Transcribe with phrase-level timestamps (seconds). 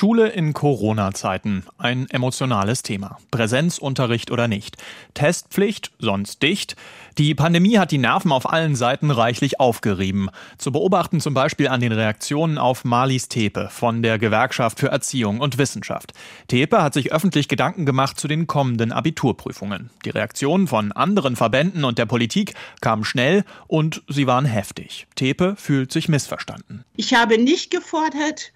[0.00, 1.66] Schule in Corona-Zeiten.
[1.76, 3.18] Ein emotionales Thema.
[3.30, 4.78] Präsenzunterricht oder nicht.
[5.12, 6.74] Testpflicht, sonst dicht.
[7.18, 10.30] Die Pandemie hat die Nerven auf allen Seiten reichlich aufgerieben.
[10.56, 15.38] Zu beobachten zum Beispiel an den Reaktionen auf Marlies Tepe von der Gewerkschaft für Erziehung
[15.40, 16.14] und Wissenschaft.
[16.48, 19.90] Tepe hat sich öffentlich Gedanken gemacht zu den kommenden Abiturprüfungen.
[20.06, 25.06] Die Reaktionen von anderen Verbänden und der Politik kamen schnell und sie waren heftig.
[25.14, 26.86] Tepe fühlt sich missverstanden.
[26.96, 28.52] Ich habe nicht gefordert,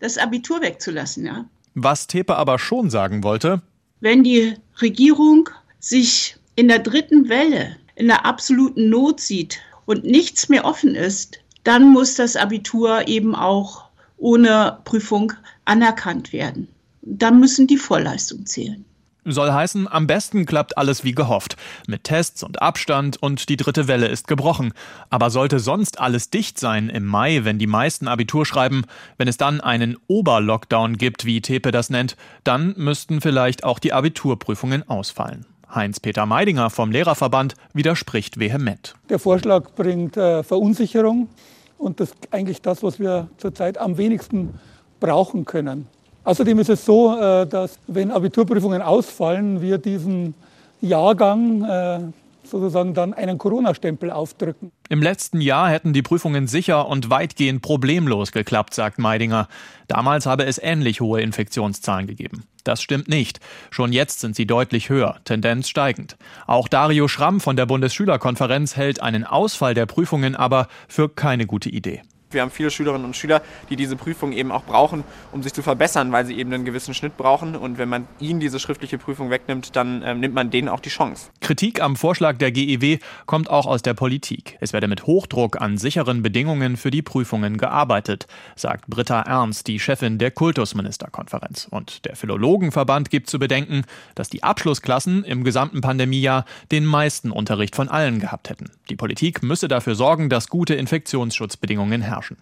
[0.00, 1.26] das Abitur wegzulassen.
[1.26, 1.44] Ja.
[1.74, 3.62] Was Tepe aber schon sagen wollte,
[4.00, 5.48] wenn die Regierung
[5.80, 11.40] sich in der dritten Welle in der absoluten Not sieht und nichts mehr offen ist,
[11.64, 15.32] dann muss das Abitur eben auch ohne Prüfung
[15.64, 16.68] anerkannt werden.
[17.02, 18.84] Dann müssen die Vorleistungen zählen.
[19.32, 21.56] Soll heißen, am besten klappt alles wie gehofft.
[21.86, 24.72] Mit Tests und Abstand und die dritte Welle ist gebrochen.
[25.10, 28.84] Aber sollte sonst alles dicht sein im Mai, wenn die meisten Abitur schreiben,
[29.16, 33.92] wenn es dann einen Oberlockdown gibt, wie Tepe das nennt, dann müssten vielleicht auch die
[33.92, 35.46] Abiturprüfungen ausfallen.
[35.74, 38.94] Heinz-Peter Meidinger vom Lehrerverband widerspricht vehement.
[39.10, 41.28] Der Vorschlag bringt äh, Verunsicherung
[41.76, 44.54] und das ist eigentlich das, was wir zurzeit am wenigsten
[45.00, 45.86] brauchen können.
[46.28, 50.34] Außerdem ist es so, äh, dass wenn Abiturprüfungen ausfallen, wir diesen
[50.82, 52.00] Jahrgang äh,
[52.44, 54.70] sozusagen dann einen Corona-Stempel aufdrücken.
[54.90, 59.48] Im letzten Jahr hätten die Prüfungen sicher und weitgehend problemlos geklappt, sagt Meidinger.
[59.86, 62.44] Damals habe es ähnlich hohe Infektionszahlen gegeben.
[62.62, 63.40] Das stimmt nicht.
[63.70, 66.18] Schon jetzt sind sie deutlich höher, Tendenz steigend.
[66.46, 71.70] Auch Dario Schramm von der Bundesschülerkonferenz hält einen Ausfall der Prüfungen aber für keine gute
[71.70, 72.02] Idee.
[72.30, 73.40] Wir haben viele Schülerinnen und Schüler,
[73.70, 76.92] die diese Prüfung eben auch brauchen, um sich zu verbessern, weil sie eben einen gewissen
[76.92, 77.56] Schnitt brauchen.
[77.56, 80.90] Und wenn man ihnen diese schriftliche Prüfung wegnimmt, dann äh, nimmt man denen auch die
[80.90, 81.30] Chance.
[81.48, 84.58] Kritik am Vorschlag der GEW kommt auch aus der Politik.
[84.60, 89.80] Es werde mit Hochdruck an sicheren Bedingungen für die Prüfungen gearbeitet, sagt Britta Ernst, die
[89.80, 91.66] Chefin der Kultusministerkonferenz.
[91.70, 97.74] Und der Philologenverband gibt zu bedenken, dass die Abschlussklassen im gesamten Pandemiejahr den meisten Unterricht
[97.74, 98.70] von allen gehabt hätten.
[98.90, 102.36] Die Politik müsse dafür sorgen, dass gute Infektionsschutzbedingungen herrschen.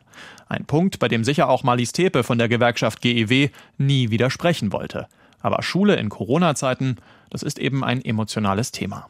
[0.49, 5.07] Ein Punkt, bei dem sicher auch Marlies Tepe von der Gewerkschaft GEW nie widersprechen wollte.
[5.47, 6.97] Aber Schule in Corona-Zeiten,
[7.31, 9.07] das ist eben ein emotionales Thema.